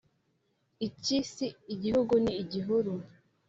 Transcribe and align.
iki 0.87 1.17
si 1.33 1.47
igihugu 1.73 2.13
ni 2.23 2.33
igihuru 2.43 2.93